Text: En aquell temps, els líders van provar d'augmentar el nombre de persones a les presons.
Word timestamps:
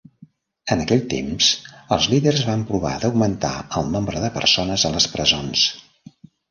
En 0.75 0.79
aquell 0.85 1.03
temps, 1.11 1.49
els 1.97 2.09
líders 2.13 2.43
van 2.49 2.65
provar 2.71 2.97
d'augmentar 3.05 3.55
el 3.83 3.95
nombre 3.99 4.27
de 4.27 4.35
persones 4.41 4.89
a 4.91 4.97
les 4.99 5.11
presons. 5.17 5.73